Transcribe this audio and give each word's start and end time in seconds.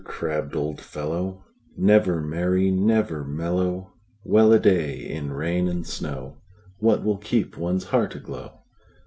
crabbed 0.03 0.55
old 0.55 0.81
fellow, 0.81 1.45
Never 1.77 2.21
merry, 2.21 2.71
never 2.71 3.23
mellow! 3.23 3.93
Well 4.23 4.51
a 4.51 4.57
day! 4.57 4.95
in 4.97 5.31
rain 5.31 5.67
and 5.67 5.85
snowWhat 5.85 7.03
will 7.03 7.19
keep 7.19 7.55
one's 7.55 7.83
heart 7.83 8.15
aglow? 8.15 8.61